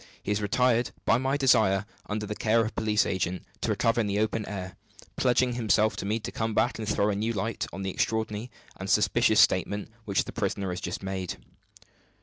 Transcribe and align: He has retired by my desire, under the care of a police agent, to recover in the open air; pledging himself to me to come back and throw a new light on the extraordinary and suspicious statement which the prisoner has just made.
He 0.23 0.31
has 0.31 0.41
retired 0.41 0.89
by 1.05 1.19
my 1.19 1.37
desire, 1.37 1.85
under 2.09 2.25
the 2.25 2.33
care 2.33 2.61
of 2.61 2.67
a 2.69 2.71
police 2.73 3.05
agent, 3.05 3.43
to 3.61 3.69
recover 3.69 4.01
in 4.01 4.07
the 4.07 4.17
open 4.17 4.47
air; 4.47 4.75
pledging 5.15 5.53
himself 5.53 5.95
to 5.97 6.07
me 6.07 6.19
to 6.21 6.31
come 6.31 6.55
back 6.55 6.79
and 6.79 6.89
throw 6.89 7.11
a 7.11 7.15
new 7.15 7.33
light 7.33 7.67
on 7.71 7.83
the 7.83 7.91
extraordinary 7.91 8.49
and 8.77 8.89
suspicious 8.89 9.39
statement 9.39 9.91
which 10.05 10.23
the 10.23 10.31
prisoner 10.31 10.71
has 10.71 10.81
just 10.81 11.03
made. 11.03 11.35